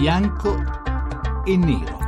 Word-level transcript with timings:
bianco 0.00 0.56
e 1.44 1.58
nero. 1.58 1.98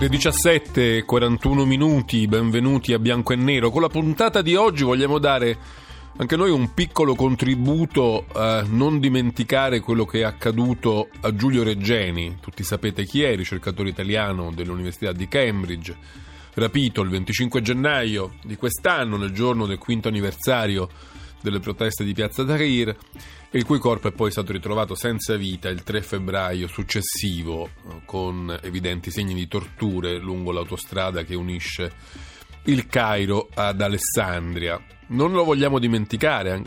Le 0.00 0.08
17.41 0.08 1.64
minuti, 1.64 2.26
benvenuti 2.26 2.92
a 2.92 2.98
Bianco 2.98 3.32
e 3.32 3.36
Nero. 3.36 3.70
Con 3.70 3.82
la 3.82 3.88
puntata 3.88 4.42
di 4.42 4.56
oggi 4.56 4.82
vogliamo 4.82 5.20
dare 5.20 5.56
anche 6.16 6.34
noi 6.34 6.50
un 6.50 6.74
piccolo 6.74 7.14
contributo 7.14 8.26
a 8.32 8.64
non 8.68 8.98
dimenticare 8.98 9.78
quello 9.78 10.04
che 10.06 10.18
è 10.18 10.24
accaduto 10.24 11.08
a 11.20 11.32
Giulio 11.36 11.62
Reggeni. 11.62 12.38
Tutti 12.40 12.64
sapete 12.64 13.04
chi 13.04 13.22
è, 13.22 13.36
ricercatore 13.36 13.88
italiano 13.88 14.50
dell'Università 14.52 15.12
di 15.12 15.28
Cambridge, 15.28 15.96
rapito 16.54 17.00
il 17.00 17.10
25 17.10 17.62
gennaio 17.62 18.32
di 18.42 18.56
quest'anno, 18.56 19.16
nel 19.16 19.30
giorno 19.30 19.66
del 19.66 19.78
quinto 19.78 20.08
anniversario 20.08 20.88
delle 21.40 21.60
proteste 21.60 22.04
di 22.04 22.12
Piazza 22.12 22.44
Tahrir 22.44 22.96
il 23.56 23.64
cui 23.64 23.78
corpo 23.78 24.08
è 24.08 24.12
poi 24.12 24.30
stato 24.30 24.52
ritrovato 24.52 24.94
senza 24.94 25.36
vita 25.36 25.68
il 25.68 25.82
3 25.82 26.02
febbraio 26.02 26.66
successivo 26.66 27.70
con 28.04 28.58
evidenti 28.62 29.10
segni 29.10 29.34
di 29.34 29.48
torture 29.48 30.18
lungo 30.18 30.52
l'autostrada 30.52 31.22
che 31.22 31.34
unisce 31.34 31.92
il 32.64 32.86
Cairo 32.86 33.48
ad 33.54 33.80
Alessandria. 33.80 34.78
Non 35.08 35.32
lo 35.32 35.44
vogliamo 35.44 35.78
dimenticare 35.78 36.62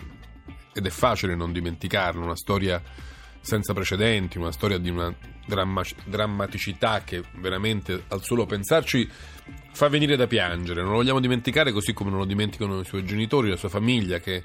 ed 0.73 0.85
è 0.85 0.89
facile 0.89 1.35
non 1.35 1.51
dimenticarlo, 1.51 2.23
una 2.23 2.37
storia 2.37 2.81
senza 3.41 3.73
precedenti, 3.73 4.37
una 4.37 4.51
storia 4.51 4.77
di 4.77 4.89
una 4.89 5.13
dramma- 5.45 5.83
drammaticità 6.05 7.03
che 7.03 7.23
veramente 7.35 8.05
al 8.07 8.23
solo 8.23 8.45
pensarci 8.45 9.07
fa 9.71 9.87
venire 9.87 10.15
da 10.15 10.27
piangere. 10.27 10.81
Non 10.81 10.91
lo 10.91 10.97
vogliamo 10.97 11.19
dimenticare 11.19 11.71
così 11.71 11.93
come 11.93 12.09
non 12.09 12.19
lo 12.19 12.25
dimenticano 12.25 12.79
i 12.79 12.85
suoi 12.85 13.05
genitori, 13.05 13.49
la 13.49 13.55
sua 13.55 13.69
famiglia 13.69 14.19
che 14.19 14.43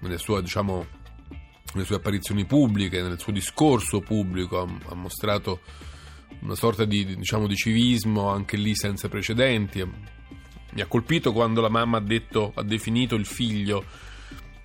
nel 0.00 0.18
suo 0.18 0.40
diciamo 0.40 1.00
nelle 1.74 1.86
sue 1.86 1.96
apparizioni 1.96 2.44
pubbliche, 2.44 3.02
nel 3.02 3.18
suo 3.18 3.32
discorso 3.32 4.00
pubblico, 4.00 4.60
ha, 4.60 4.90
ha 4.90 4.94
mostrato 4.94 5.60
una 6.40 6.54
sorta 6.54 6.84
di, 6.84 7.16
diciamo, 7.16 7.46
di, 7.46 7.56
civismo 7.56 8.28
anche 8.28 8.56
lì 8.56 8.74
senza 8.74 9.08
precedenti. 9.08 9.82
Mi 9.84 10.80
ha 10.80 10.86
colpito 10.86 11.32
quando 11.32 11.60
la 11.60 11.68
mamma 11.68 11.98
ha, 11.98 12.02
detto, 12.02 12.52
ha 12.54 12.62
definito 12.62 13.14
il 13.14 13.26
figlio 13.26 13.84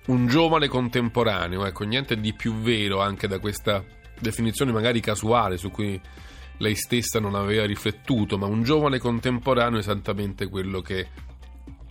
un 0.06 0.26
giovane 0.26 0.68
contemporaneo, 0.68 1.66
ecco, 1.66 1.84
niente 1.84 2.18
di 2.18 2.32
più 2.32 2.54
vero 2.54 3.00
anche 3.00 3.28
da 3.28 3.38
questa 3.38 3.84
definizione 4.18 4.72
magari 4.72 5.00
casuale 5.00 5.58
su 5.58 5.70
cui 5.70 6.00
lei 6.58 6.74
stessa 6.74 7.20
non 7.20 7.34
aveva 7.34 7.64
riflettuto, 7.64 8.38
ma 8.38 8.46
un 8.46 8.62
giovane 8.62 8.98
contemporaneo 8.98 9.78
è 9.78 9.80
esattamente 9.80 10.48
quello 10.48 10.80
che, 10.80 11.08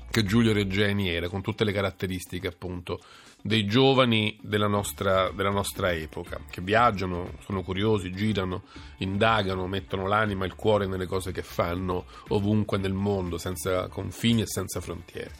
che 0.09 0.23
Giulio 0.23 0.53
Reggeni 0.53 1.09
era, 1.09 1.29
con 1.29 1.41
tutte 1.41 1.63
le 1.63 1.71
caratteristiche 1.71 2.47
appunto 2.47 2.99
dei 3.41 3.65
giovani 3.65 4.37
della 4.41 4.67
nostra, 4.67 5.29
della 5.31 5.51
nostra, 5.51 5.91
epoca, 5.93 6.41
che 6.49 6.61
viaggiano, 6.61 7.33
sono 7.45 7.63
curiosi, 7.63 8.11
girano, 8.11 8.63
indagano, 8.97 9.67
mettono 9.67 10.07
l'anima 10.07 10.43
e 10.43 10.47
il 10.47 10.55
cuore 10.55 10.85
nelle 10.85 11.05
cose 11.05 11.31
che 11.31 11.43
fanno 11.43 12.05
ovunque 12.29 12.77
nel 12.77 12.93
mondo, 12.93 13.37
senza 13.37 13.87
confini 13.87 14.41
e 14.41 14.47
senza 14.47 14.81
frontiere. 14.81 15.31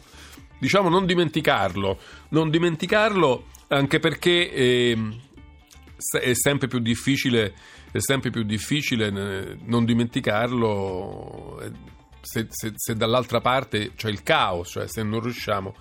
Diciamo 0.58 0.88
non 0.88 1.06
dimenticarlo, 1.06 1.98
non 2.30 2.50
dimenticarlo 2.50 3.44
anche 3.68 3.98
perché 3.98 4.50
eh, 4.52 4.96
è 6.20 6.32
sempre 6.32 6.68
più 6.68 6.78
difficile, 6.78 7.54
è 7.90 8.00
sempre 8.00 8.30
più 8.30 8.42
difficile 8.42 9.10
non 9.64 9.84
dimenticarlo 9.84 11.60
eh, 11.62 11.72
se, 12.20 12.46
se, 12.50 12.72
se 12.74 12.94
dall'altra 12.94 13.40
parte 13.40 13.92
c'è 13.94 14.08
il 14.08 14.22
caos, 14.22 14.70
cioè 14.70 14.86
se 14.86 15.02
non 15.02 15.20
riusciamo 15.20 15.74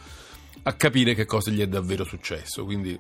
a 0.63 0.73
capire 0.73 1.13
che 1.13 1.25
cosa 1.25 1.51
gli 1.51 1.61
è 1.61 1.67
davvero 1.67 2.03
successo. 2.03 2.63
Quindi 2.63 2.99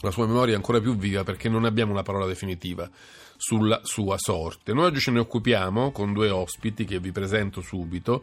la 0.00 0.10
sua 0.10 0.26
memoria 0.26 0.54
è 0.54 0.56
ancora 0.56 0.80
più 0.80 0.96
viva 0.96 1.24
perché 1.24 1.48
non 1.48 1.64
abbiamo 1.64 1.92
una 1.92 2.02
parola 2.02 2.26
definitiva 2.26 2.88
sulla 3.36 3.80
sua 3.82 4.16
sorte. 4.18 4.72
Noi 4.72 4.86
oggi 4.86 5.00
ce 5.00 5.10
ne 5.10 5.20
occupiamo 5.20 5.90
con 5.90 6.12
due 6.12 6.30
ospiti 6.30 6.84
che 6.84 6.98
vi 7.00 7.12
presento 7.12 7.60
subito. 7.60 8.22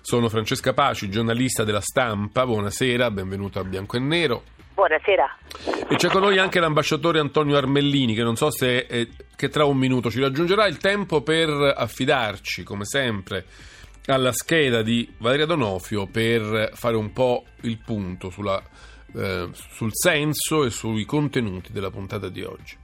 Sono 0.00 0.28
Francesca 0.28 0.72
Paci, 0.72 1.10
giornalista 1.10 1.64
della 1.64 1.80
stampa. 1.80 2.46
Buonasera, 2.46 3.10
benvenuto 3.10 3.58
a 3.58 3.64
Bianco 3.64 3.96
e 3.96 4.00
Nero. 4.00 4.42
Buonasera. 4.80 5.36
E 5.90 5.96
c'è 5.96 6.08
con 6.08 6.22
noi 6.22 6.38
anche 6.38 6.58
l'ambasciatore 6.58 7.18
Antonio 7.18 7.54
Armellini, 7.54 8.14
che 8.14 8.22
non 8.22 8.36
so 8.36 8.50
se 8.50 8.86
eh, 8.88 9.10
tra 9.50 9.66
un 9.66 9.76
minuto 9.76 10.10
ci 10.10 10.20
raggiungerà 10.20 10.66
il 10.66 10.78
tempo 10.78 11.20
per 11.20 11.50
affidarci, 11.50 12.62
come 12.62 12.86
sempre, 12.86 13.44
alla 14.06 14.32
scheda 14.32 14.80
di 14.80 15.06
Valeria 15.18 15.44
Donofio 15.44 16.06
per 16.06 16.70
fare 16.72 16.96
un 16.96 17.12
po' 17.12 17.44
il 17.60 17.76
punto 17.76 18.30
sulla, 18.30 18.58
eh, 19.14 19.50
sul 19.52 19.90
senso 19.92 20.64
e 20.64 20.70
sui 20.70 21.04
contenuti 21.04 21.72
della 21.72 21.90
puntata 21.90 22.30
di 22.30 22.42
oggi. 22.42 22.74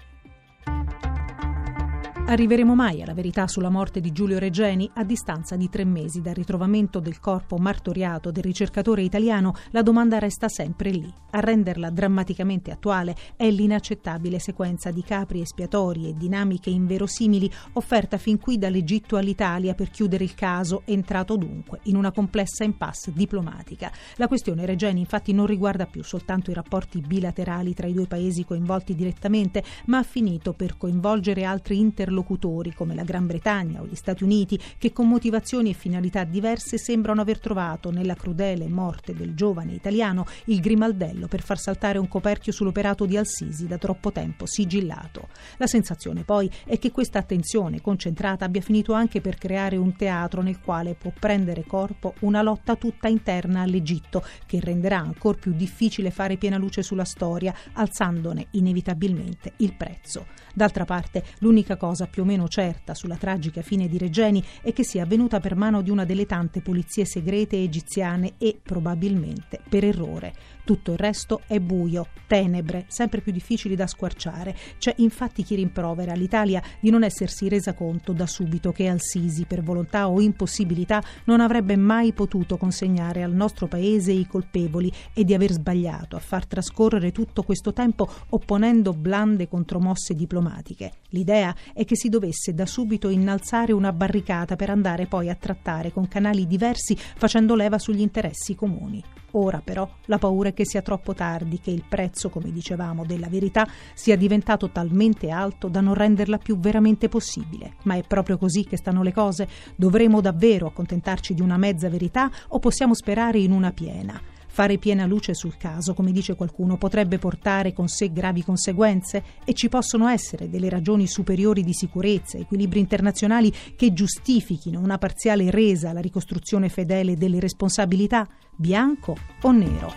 Arriveremo 2.28 2.74
mai 2.74 3.02
alla 3.02 3.14
verità 3.14 3.46
sulla 3.46 3.70
morte 3.70 4.00
di 4.00 4.10
Giulio 4.10 4.40
Regeni? 4.40 4.90
A 4.94 5.04
distanza 5.04 5.54
di 5.54 5.68
tre 5.68 5.84
mesi 5.84 6.20
dal 6.20 6.34
ritrovamento 6.34 6.98
del 6.98 7.20
corpo 7.20 7.56
martoriato 7.56 8.32
del 8.32 8.42
ricercatore 8.42 9.02
italiano, 9.02 9.54
la 9.70 9.82
domanda 9.82 10.18
resta 10.18 10.48
sempre 10.48 10.90
lì. 10.90 11.08
A 11.30 11.38
renderla 11.38 11.88
drammaticamente 11.88 12.72
attuale 12.72 13.14
è 13.36 13.48
l'inaccettabile 13.48 14.40
sequenza 14.40 14.90
di 14.90 15.04
capri 15.04 15.40
espiatori 15.40 16.08
e 16.08 16.16
dinamiche 16.16 16.68
inverosimili 16.68 17.48
offerta 17.74 18.18
fin 18.18 18.40
qui 18.40 18.58
dall'Egitto 18.58 19.16
all'Italia 19.16 19.74
per 19.74 19.90
chiudere 19.90 20.24
il 20.24 20.34
caso, 20.34 20.82
entrato 20.84 21.36
dunque 21.36 21.78
in 21.84 21.94
una 21.94 22.10
complessa 22.10 22.64
impasse 22.64 23.12
diplomatica. 23.12 23.92
La 24.16 24.26
questione 24.26 24.66
Regeni 24.66 24.98
infatti 24.98 25.32
non 25.32 25.46
riguarda 25.46 25.86
più 25.86 26.02
soltanto 26.02 26.50
i 26.50 26.54
rapporti 26.54 27.00
bilaterali 27.00 27.72
tra 27.72 27.86
i 27.86 27.92
due 27.92 28.06
paesi 28.08 28.44
coinvolti 28.44 28.96
direttamente, 28.96 29.62
ma 29.86 29.98
ha 29.98 30.02
finito 30.02 30.54
per 30.54 30.76
coinvolgere 30.76 31.44
altri 31.44 31.78
interlocutori 31.78 32.14
interlocutori 32.16 32.72
come 32.72 32.94
la 32.94 33.02
Gran 33.02 33.26
Bretagna 33.26 33.82
o 33.82 33.86
gli 33.86 33.94
Stati 33.94 34.24
Uniti 34.24 34.58
che 34.78 34.92
con 34.92 35.08
motivazioni 35.08 35.70
e 35.70 35.74
finalità 35.74 36.24
diverse 36.24 36.78
sembrano 36.78 37.20
aver 37.20 37.38
trovato 37.38 37.90
nella 37.90 38.14
crudele 38.14 38.68
morte 38.68 39.12
del 39.12 39.34
giovane 39.34 39.72
italiano 39.72 40.24
il 40.46 40.60
grimaldello 40.60 41.26
per 41.26 41.42
far 41.42 41.58
saltare 41.58 41.98
un 41.98 42.08
coperchio 42.08 42.52
sull'operato 42.52 43.04
di 43.04 43.16
Al-Sisi 43.16 43.66
da 43.66 43.76
troppo 43.78 44.12
tempo 44.12 44.46
sigillato. 44.46 45.28
La 45.58 45.66
sensazione 45.66 46.24
poi 46.24 46.50
è 46.64 46.78
che 46.78 46.90
questa 46.90 47.18
attenzione 47.18 47.80
concentrata 47.80 48.44
abbia 48.44 48.60
finito 48.60 48.92
anche 48.92 49.20
per 49.20 49.36
creare 49.36 49.76
un 49.76 49.94
teatro 49.96 50.40
nel 50.42 50.60
quale 50.60 50.94
può 50.94 51.12
prendere 51.18 51.64
corpo 51.64 52.14
una 52.20 52.42
lotta 52.42 52.76
tutta 52.76 53.08
interna 53.08 53.62
all'Egitto 53.62 54.24
che 54.46 54.60
renderà 54.60 54.98
ancora 54.98 55.38
più 55.38 55.52
difficile 55.52 56.10
fare 56.10 56.36
piena 56.36 56.56
luce 56.56 56.82
sulla 56.82 57.04
storia, 57.04 57.54
alzandone 57.72 58.46
inevitabilmente 58.52 59.52
il 59.58 59.74
prezzo. 59.74 60.26
D'altra 60.54 60.86
parte, 60.86 61.22
l'unica 61.40 61.76
cosa 61.76 62.05
più 62.06 62.22
o 62.22 62.24
meno 62.24 62.48
certa 62.48 62.94
sulla 62.94 63.16
tragica 63.16 63.62
fine 63.62 63.88
di 63.88 63.98
Regeni 63.98 64.42
è 64.62 64.72
che 64.72 64.84
sia 64.84 65.02
avvenuta 65.02 65.40
per 65.40 65.54
mano 65.54 65.82
di 65.82 65.90
una 65.90 66.04
delle 66.04 66.26
tante 66.26 66.60
polizie 66.60 67.04
segrete 67.04 67.62
egiziane 67.62 68.34
e, 68.38 68.58
probabilmente, 68.62 69.60
per 69.68 69.84
errore. 69.84 70.55
Tutto 70.66 70.90
il 70.90 70.98
resto 70.98 71.42
è 71.46 71.60
buio, 71.60 72.08
tenebre, 72.26 72.86
sempre 72.88 73.20
più 73.20 73.30
difficili 73.30 73.76
da 73.76 73.86
squarciare. 73.86 74.52
C'è 74.78 74.94
infatti 74.96 75.44
chi 75.44 75.54
rimprovera 75.54 76.10
all'Italia 76.10 76.60
di 76.80 76.90
non 76.90 77.04
essersi 77.04 77.48
resa 77.48 77.72
conto 77.72 78.12
da 78.12 78.26
subito 78.26 78.72
che 78.72 78.88
Al-Sisi, 78.88 79.44
per 79.44 79.62
volontà 79.62 80.08
o 80.08 80.20
impossibilità, 80.20 81.00
non 81.26 81.40
avrebbe 81.40 81.76
mai 81.76 82.12
potuto 82.12 82.56
consegnare 82.56 83.22
al 83.22 83.32
nostro 83.32 83.68
paese 83.68 84.10
i 84.10 84.26
colpevoli 84.26 84.92
e 85.14 85.22
di 85.22 85.34
aver 85.34 85.52
sbagliato 85.52 86.16
a 86.16 86.18
far 86.18 86.46
trascorrere 86.46 87.12
tutto 87.12 87.44
questo 87.44 87.72
tempo 87.72 88.08
opponendo 88.30 88.92
blande 88.92 89.46
contromosse 89.46 90.14
diplomatiche. 90.14 90.94
L'idea 91.10 91.54
è 91.74 91.84
che 91.84 91.94
si 91.94 92.08
dovesse 92.08 92.54
da 92.54 92.66
subito 92.66 93.08
innalzare 93.08 93.72
una 93.72 93.92
barricata 93.92 94.56
per 94.56 94.70
andare 94.70 95.06
poi 95.06 95.30
a 95.30 95.36
trattare 95.36 95.92
con 95.92 96.08
canali 96.08 96.44
diversi 96.48 96.96
facendo 96.96 97.54
leva 97.54 97.78
sugli 97.78 98.00
interessi 98.00 98.56
comuni. 98.56 99.00
Ora 99.38 99.60
però 99.62 99.86
la 100.06 100.16
paura 100.16 100.48
è 100.48 100.54
che 100.54 100.64
sia 100.64 100.80
troppo 100.80 101.12
tardi, 101.12 101.60
che 101.60 101.70
il 101.70 101.84
prezzo, 101.86 102.30
come 102.30 102.50
dicevamo, 102.50 103.04
della 103.04 103.28
verità 103.28 103.68
sia 103.92 104.16
diventato 104.16 104.70
talmente 104.70 105.28
alto 105.28 105.68
da 105.68 105.82
non 105.82 105.92
renderla 105.92 106.38
più 106.38 106.58
veramente 106.58 107.08
possibile. 107.08 107.74
Ma 107.82 107.96
è 107.96 108.02
proprio 108.02 108.38
così 108.38 108.64
che 108.64 108.78
stanno 108.78 109.02
le 109.02 109.12
cose? 109.12 109.46
Dovremo 109.76 110.22
davvero 110.22 110.68
accontentarci 110.68 111.34
di 111.34 111.42
una 111.42 111.58
mezza 111.58 111.90
verità 111.90 112.30
o 112.48 112.58
possiamo 112.58 112.94
sperare 112.94 113.38
in 113.38 113.52
una 113.52 113.72
piena? 113.72 114.18
Fare 114.56 114.78
piena 114.78 115.04
luce 115.04 115.34
sul 115.34 115.58
caso, 115.58 115.92
come 115.92 116.12
dice 116.12 116.34
qualcuno, 116.34 116.78
potrebbe 116.78 117.18
portare 117.18 117.74
con 117.74 117.88
sé 117.88 118.10
gravi 118.10 118.42
conseguenze 118.42 119.22
e 119.44 119.52
ci 119.52 119.68
possono 119.68 120.08
essere 120.08 120.48
delle 120.48 120.70
ragioni 120.70 121.06
superiori 121.06 121.62
di 121.62 121.74
sicurezza, 121.74 122.38
equilibri 122.38 122.78
internazionali 122.78 123.52
che 123.76 123.92
giustifichino 123.92 124.80
una 124.80 124.96
parziale 124.96 125.50
resa 125.50 125.90
alla 125.90 126.00
ricostruzione 126.00 126.70
fedele 126.70 127.18
delle 127.18 127.38
responsabilità, 127.38 128.26
bianco 128.56 129.14
o 129.42 129.50
nero. 129.52 129.92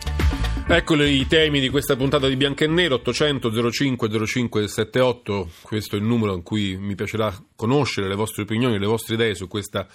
Eccoli 0.67 1.21
i 1.21 1.25
temi 1.25 1.61
di 1.61 1.69
questa 1.69 1.95
puntata 1.95 2.27
di 2.27 2.35
Bianco 2.35 2.65
e 2.65 2.67
Nero, 2.67 2.95
800 2.95 3.71
05 3.71 4.25
05 4.25 4.67
78, 4.67 5.49
questo 5.61 5.95
è 5.95 5.99
il 5.99 6.05
numero 6.05 6.35
in 6.35 6.43
cui 6.43 6.75
mi 6.75 6.95
piacerà 6.95 7.33
conoscere 7.55 8.09
le 8.09 8.15
vostre 8.15 8.41
opinioni, 8.41 8.77
le 8.77 8.87
vostre 8.87 9.15
idee 9.15 9.35
su 9.35 9.47
questa 9.47 9.87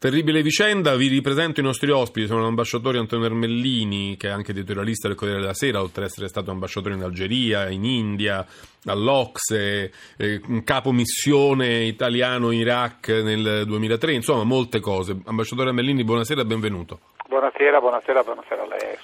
Terribile 0.00 0.40
vicenda, 0.40 0.96
vi 0.96 1.08
ripresento 1.08 1.60
i 1.60 1.62
nostri 1.62 1.90
ospiti, 1.90 2.26
sono 2.26 2.40
l'ambasciatore 2.40 2.96
Antonio 2.96 3.26
Ermellini, 3.26 4.16
che 4.16 4.28
è 4.28 4.30
anche 4.30 4.52
editorialista 4.52 5.08
del 5.08 5.14
Corriere 5.14 5.40
della 5.40 5.52
Sera, 5.52 5.82
oltre 5.82 6.04
ad 6.04 6.08
essere 6.08 6.26
stato 6.26 6.50
ambasciatore 6.50 6.94
in 6.94 7.02
Algeria, 7.02 7.68
in 7.68 7.84
India, 7.84 8.42
all'Ocse, 8.86 9.92
eh, 10.16 10.40
capo 10.64 10.92
missione 10.92 11.80
italiano 11.82 12.50
in 12.50 12.60
Iraq 12.60 13.08
nel 13.08 13.64
2003, 13.66 14.14
insomma 14.14 14.42
molte 14.44 14.80
cose. 14.80 15.20
Ambasciatore 15.22 15.68
Ermellini, 15.68 16.02
buonasera 16.02 16.40
e 16.40 16.44
benvenuto. 16.46 17.00
Buonasera, 17.28 17.78
buonasera, 17.78 18.22
buonasera 18.22 18.62
a 18.62 18.66
lei. 18.68 18.96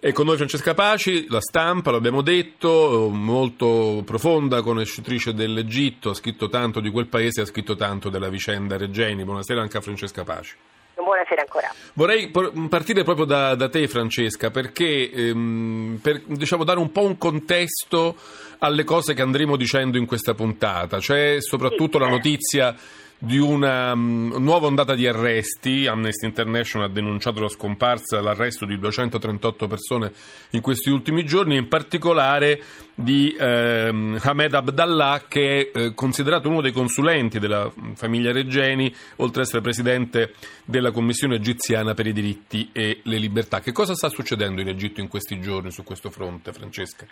E 0.00 0.12
con 0.12 0.26
noi 0.26 0.36
Francesca 0.36 0.74
Paci, 0.74 1.26
la 1.28 1.40
stampa, 1.40 1.90
l'abbiamo 1.90 2.22
detto, 2.22 3.08
molto 3.12 4.02
profonda, 4.04 4.62
conoscitrice 4.62 5.34
dell'Egitto, 5.34 6.10
ha 6.10 6.14
scritto 6.14 6.48
tanto 6.48 6.78
di 6.78 6.88
quel 6.88 7.08
paese, 7.08 7.40
ha 7.40 7.44
scritto 7.44 7.74
tanto 7.74 8.08
della 8.08 8.28
vicenda 8.28 8.76
Regeni. 8.76 9.24
Buonasera 9.24 9.60
anche 9.60 9.76
a 9.76 9.80
Francesca 9.80 10.22
Paci. 10.22 10.54
Buonasera 10.94 11.40
ancora. 11.40 11.72
Vorrei 11.94 12.30
partire 12.68 13.02
proprio 13.02 13.24
da, 13.24 13.56
da 13.56 13.68
te 13.68 13.88
Francesca 13.88 14.50
perché 14.50 15.10
ehm, 15.10 15.98
per 16.00 16.22
diciamo, 16.26 16.62
dare 16.62 16.78
un 16.78 16.92
po' 16.92 17.02
un 17.02 17.18
contesto 17.18 18.14
alle 18.58 18.84
cose 18.84 19.14
che 19.14 19.22
andremo 19.22 19.56
dicendo 19.56 19.98
in 19.98 20.06
questa 20.06 20.34
puntata. 20.34 20.98
C'è 20.98 21.40
soprattutto 21.40 21.98
sì. 21.98 22.04
la 22.04 22.10
notizia 22.10 22.76
di 23.18 23.38
una 23.38 23.92
um, 23.92 24.36
nuova 24.38 24.66
ondata 24.66 24.94
di 24.94 25.06
arresti. 25.06 25.86
Amnesty 25.86 26.26
International 26.26 26.88
ha 26.88 26.92
denunciato 26.92 27.40
la 27.40 27.48
scomparsa, 27.48 28.20
l'arresto 28.20 28.64
di 28.64 28.78
238 28.78 29.66
persone 29.66 30.12
in 30.50 30.60
questi 30.60 30.90
ultimi 30.90 31.24
giorni, 31.24 31.56
in 31.56 31.68
particolare 31.68 32.62
di 32.94 33.36
ehm, 33.38 34.18
Hamed 34.22 34.54
Abdallah, 34.54 35.24
che 35.28 35.70
è 35.72 35.78
eh, 35.78 35.94
considerato 35.94 36.48
uno 36.48 36.60
dei 36.60 36.72
consulenti 36.72 37.38
della 37.38 37.70
famiglia 37.94 38.32
Regeni, 38.32 38.94
oltre 39.16 39.40
ad 39.40 39.46
essere 39.46 39.62
presidente 39.62 40.34
della 40.64 40.90
Commissione 40.90 41.36
egiziana 41.36 41.94
per 41.94 42.06
i 42.06 42.12
diritti 42.12 42.70
e 42.72 43.00
le 43.02 43.18
libertà. 43.18 43.60
Che 43.60 43.72
cosa 43.72 43.94
sta 43.94 44.08
succedendo 44.08 44.60
in 44.60 44.68
Egitto 44.68 45.00
in 45.00 45.08
questi 45.08 45.40
giorni 45.40 45.70
su 45.70 45.82
questo 45.82 46.10
fronte, 46.10 46.52
Francesca? 46.52 47.06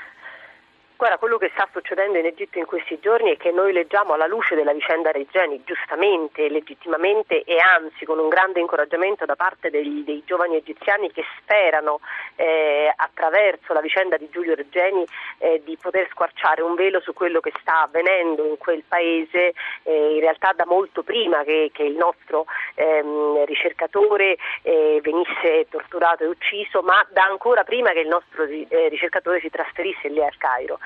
Guarda, 0.96 1.18
quello 1.18 1.36
che 1.36 1.50
sta 1.52 1.68
succedendo 1.72 2.16
in 2.16 2.24
Egitto 2.24 2.58
in 2.58 2.64
questi 2.64 2.98
giorni 3.00 3.30
è 3.30 3.36
che 3.36 3.50
noi 3.50 3.74
leggiamo 3.74 4.14
alla 4.14 4.26
luce 4.26 4.54
della 4.54 4.72
vicenda 4.72 5.10
Regeni, 5.10 5.62
giustamente, 5.62 6.48
legittimamente 6.48 7.42
e 7.42 7.58
anzi 7.58 8.06
con 8.06 8.18
un 8.18 8.30
grande 8.30 8.60
incoraggiamento 8.60 9.26
da 9.26 9.36
parte 9.36 9.68
dei, 9.68 10.04
dei 10.06 10.22
giovani 10.24 10.56
egiziani 10.56 11.12
che 11.12 11.22
sperano 11.38 12.00
eh, 12.36 12.90
attraverso 12.96 13.74
la 13.74 13.82
vicenda 13.82 14.16
di 14.16 14.30
Giulio 14.30 14.54
Regeni 14.54 15.06
eh, 15.36 15.60
di 15.66 15.76
poter 15.78 16.08
squarciare 16.12 16.62
un 16.62 16.74
velo 16.74 17.00
su 17.00 17.12
quello 17.12 17.40
che 17.40 17.52
sta 17.60 17.82
avvenendo 17.82 18.46
in 18.46 18.56
quel 18.56 18.82
paese 18.88 19.52
eh, 19.82 20.05
realtà 20.26 20.52
da 20.52 20.66
molto 20.66 21.02
prima 21.02 21.42
che, 21.44 21.70
che 21.72 21.84
il 21.84 21.96
nostro 21.96 22.46
ehm, 22.74 23.44
ricercatore 23.44 24.36
eh, 24.62 25.00
venisse 25.02 25.66
torturato 25.70 26.24
e 26.24 26.26
ucciso, 26.26 26.82
ma 26.82 27.06
da 27.10 27.24
ancora 27.24 27.64
prima 27.64 27.90
che 27.90 28.00
il 28.00 28.08
nostro 28.08 28.44
eh, 28.44 28.88
ricercatore 28.88 29.40
si 29.40 29.50
trasferisse 29.50 30.08
lì 30.08 30.22
al 30.22 30.36
Cairo. 30.36 30.78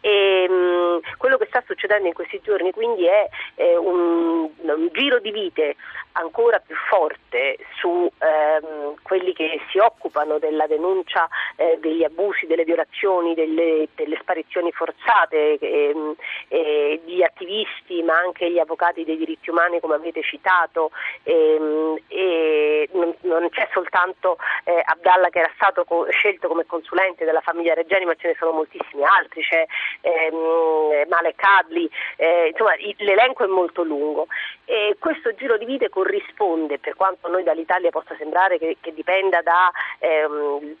E, 0.00 0.46
mh, 0.48 0.52
mm, 0.52 0.98
quello 1.16 1.36
che 1.36 1.46
sta 1.46 1.62
succedendo 1.66 2.06
in 2.06 2.14
questi 2.14 2.40
giorni 2.42 2.70
quindi 2.72 3.06
è 3.06 3.28
eh, 3.56 3.76
un, 3.76 4.48
un, 4.56 4.88
giro 4.92 5.18
di 5.18 5.30
vite 5.30 5.76
ancora 6.12 6.58
più 6.58 6.74
forte 6.88 7.58
su 7.78 8.10
ehm, 8.18 8.94
quelli 9.02 9.32
che 9.32 9.60
si 9.70 9.78
occupano 9.78 10.38
della 10.38 10.66
denuncia 10.66 11.28
eh, 11.56 11.78
degli 11.80 12.04
abusi, 12.04 12.46
delle 12.46 12.64
violazioni, 12.64 13.34
delle, 13.34 13.88
delle 13.94 14.18
sparizioni 14.20 14.72
forzate 14.72 15.58
ehm, 15.58 16.14
eh, 16.48 17.00
attivisti 17.24 18.02
ma 18.02 18.16
anche 18.18 18.50
gli 18.50 18.58
avvocati 18.58 18.87
dei 18.92 19.16
diritti 19.16 19.50
umani 19.50 19.80
come 19.80 19.94
avete 19.94 20.22
citato 20.22 20.90
ehm, 21.22 21.96
e 22.08 22.88
non, 22.92 23.14
non, 23.22 23.48
c'è 23.50 23.68
soltanto 23.72 24.38
eh, 24.64 24.82
Abdallah 24.84 25.28
che 25.28 25.40
era 25.40 25.50
stato 25.54 25.84
co- 25.84 26.06
scelto 26.10 26.48
come 26.48 26.66
consulente 26.66 27.24
della 27.24 27.40
famiglia 27.40 27.74
Reggiani 27.74 28.04
ma 28.04 28.14
ce 28.14 28.28
ne 28.28 28.36
sono 28.38 28.52
moltissimi 28.52 29.04
altri, 29.04 29.42
c'è 29.42 29.66
ehm, 30.00 31.08
Malek 31.08 31.42
Adli, 31.42 31.90
eh, 32.16 32.48
insomma 32.48 32.72
l'elenco 32.96 33.44
è 33.44 33.48
molto 33.48 33.82
lungo. 33.82 34.26
E 34.64 34.96
questo 34.98 35.34
giro 35.34 35.56
di 35.56 35.64
vite 35.64 35.88
corrisponde, 35.88 36.78
per 36.78 36.94
quanto 36.94 37.26
a 37.26 37.30
noi 37.30 37.42
dall'Italia 37.42 37.88
possa 37.90 38.14
sembrare 38.18 38.58
che, 38.58 38.76
che 38.80 38.92
dipenda 38.92 39.40
da 39.40 39.70
ehm, 39.98 40.76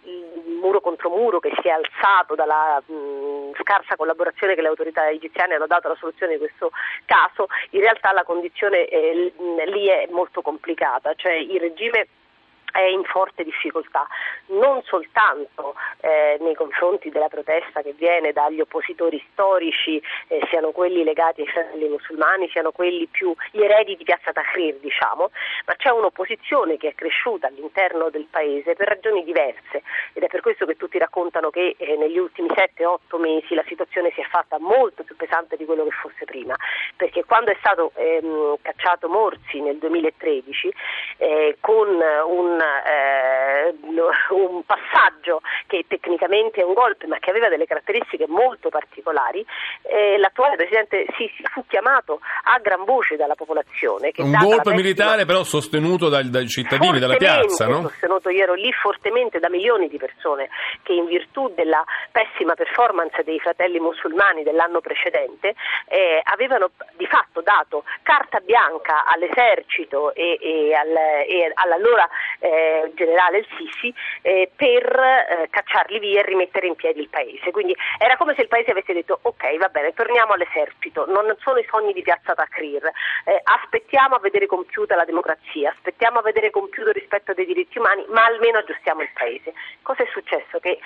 muro 0.60 0.80
contro 0.80 1.08
muro 1.08 1.40
che 1.40 1.52
si 1.60 1.68
è 1.68 1.70
alzato 1.70 2.34
dalla 2.34 2.82
mh, 2.84 3.52
scarsa 3.60 3.96
collaborazione 3.96 4.54
che 4.54 4.60
le 4.60 4.68
autorità 4.68 5.08
egiziane 5.08 5.54
hanno 5.54 5.66
dato 5.66 5.86
alla 5.86 5.96
soluzione 5.96 6.32
di 6.32 6.38
questo 6.38 6.70
caso, 7.06 7.46
in 7.70 7.80
realtà 7.80 7.97
la 8.12 8.24
condizione 8.24 8.86
eh, 8.86 9.32
lì 9.66 9.86
è 9.86 10.06
molto 10.10 10.42
complicata, 10.42 11.14
cioè 11.14 11.32
il 11.32 11.60
regime 11.60 12.08
è 12.72 12.82
in 12.82 13.04
forte 13.04 13.44
difficoltà, 13.44 14.06
non 14.46 14.82
soltanto 14.84 15.74
eh, 16.00 16.36
nei 16.40 16.54
confronti 16.54 17.10
della 17.10 17.28
protesta 17.28 17.82
che 17.82 17.92
viene 17.92 18.32
dagli 18.32 18.60
oppositori 18.60 19.22
storici, 19.32 20.02
eh, 20.28 20.40
siano 20.48 20.70
quelli 20.70 21.04
legati 21.04 21.40
ai 21.42 21.48
fratelli 21.48 21.88
musulmani, 21.88 22.48
siano 22.50 22.70
quelli 22.70 23.06
più 23.06 23.34
gli 23.50 23.60
eredi 23.60 23.96
di 23.96 24.04
Piazza 24.04 24.32
Tahrir, 24.32 24.76
diciamo, 24.76 25.30
ma 25.66 25.74
c'è 25.76 25.90
un'opposizione 25.90 26.76
che 26.76 26.88
è 26.88 26.94
cresciuta 26.94 27.46
all'interno 27.46 28.10
del 28.10 28.26
paese 28.30 28.74
per 28.74 28.88
ragioni 28.88 29.24
diverse. 29.24 29.82
Ed 30.12 30.22
è 30.22 30.26
per 30.26 30.40
questo 30.40 30.66
che 30.66 30.76
tutti 30.76 30.98
raccontano 30.98 31.50
che 31.50 31.74
eh, 31.78 31.96
negli 31.96 32.18
ultimi 32.18 32.48
7-8 32.48 33.20
mesi 33.20 33.54
la 33.54 33.64
situazione 33.66 34.10
si 34.14 34.20
è 34.20 34.24
fatta 34.24 34.58
molto 34.58 35.02
più 35.02 35.16
pesante 35.16 35.56
di 35.56 35.64
quello 35.64 35.84
che 35.84 35.90
fosse 35.90 36.24
prima, 36.24 36.56
perché 36.96 37.24
quando 37.24 37.50
è 37.50 37.56
stato 37.58 37.92
ehm, 37.94 38.56
cacciato 38.62 39.08
Morsi 39.08 39.60
nel 39.60 39.78
2013 39.78 40.72
eh, 41.18 41.56
con 41.60 41.88
un 41.88 42.57
eh, 42.84 43.74
un 44.30 44.62
passaggio 44.64 45.40
che 45.66 45.84
tecnicamente 45.86 46.60
è 46.60 46.64
un 46.64 46.74
golpe 46.74 47.06
ma 47.06 47.18
che 47.18 47.30
aveva 47.30 47.48
delle 47.48 47.66
caratteristiche 47.66 48.26
molto 48.26 48.68
particolari, 48.68 49.44
eh, 49.82 50.18
l'attuale 50.18 50.56
Presidente 50.56 51.06
Sisi 51.16 51.42
fu 51.52 51.64
chiamato 51.66 52.20
a 52.44 52.58
gran 52.60 52.84
voce 52.84 53.16
dalla 53.16 53.34
popolazione. 53.34 54.12
un 54.16 54.36
golpe 54.38 54.72
militare 54.74 55.24
però 55.24 55.42
sostenuto 55.42 56.08
dai, 56.08 56.30
dai 56.30 56.46
cittadini, 56.48 56.98
dalla 56.98 57.16
piazza, 57.16 57.66
no? 57.66 57.82
sostenuto, 57.82 58.30
io 58.30 58.42
ero 58.42 58.54
lì 58.54 58.72
fortemente 58.72 59.38
da 59.38 59.48
milioni 59.48 59.88
di 59.88 59.98
persone 59.98 60.48
che 60.82 60.92
in 60.92 61.06
virtù 61.06 61.52
della 61.54 61.84
pessima 62.10 62.54
performance 62.54 63.22
dei 63.24 63.38
fratelli 63.38 63.78
musulmani 63.78 64.42
dell'anno 64.42 64.80
precedente 64.80 65.54
eh, 65.86 66.20
avevano 66.24 66.70
di 66.96 67.06
fatto 67.06 67.40
dato 67.40 67.84
carta 68.02 68.40
bianca 68.40 69.04
all'esercito 69.04 70.14
e, 70.14 70.38
e, 70.40 70.74
al, 70.74 70.96
e 71.26 71.50
all'allora 71.54 72.08
eh, 72.48 72.92
generale 72.94 73.38
il 73.38 73.46
Sisi 73.56 73.94
eh, 74.22 74.50
per 74.54 74.84
eh, 74.84 75.48
cacciarli 75.50 75.98
via 75.98 76.20
e 76.20 76.24
rimettere 76.24 76.66
in 76.66 76.74
piedi 76.74 77.00
il 77.00 77.08
paese. 77.08 77.50
Quindi 77.50 77.76
era 77.98 78.16
come 78.16 78.34
se 78.34 78.42
il 78.42 78.48
paese 78.48 78.70
avesse 78.70 78.92
detto 78.92 79.18
ok 79.22 79.56
va 79.58 79.68
bene 79.68 79.92
torniamo 79.92 80.32
all'esercito, 80.32 81.06
non 81.06 81.34
sono 81.40 81.58
i 81.58 81.66
sogni 81.68 81.92
di 81.92 82.02
piazza 82.02 82.34
Tahrir, 82.34 82.90
eh, 83.24 83.40
aspettiamo 83.42 84.16
a 84.16 84.20
vedere 84.20 84.46
compiuta 84.46 84.96
la 84.96 85.04
democrazia, 85.04 85.70
aspettiamo 85.70 86.20
a 86.20 86.22
vedere 86.22 86.50
compiuto 86.50 86.88
il 86.88 86.94
rispetto 86.94 87.34
dei 87.34 87.44
diritti 87.46 87.78
umani, 87.78 88.04
ma 88.08 88.24
almeno 88.24 88.58
aggiustiamo 88.58 89.02
il 89.02 89.10
paese. 89.12 89.52
Cosa 89.82 90.02
è 90.02 90.08
successo? 90.12 90.58
Che 90.58 90.70
eh, 90.70 90.78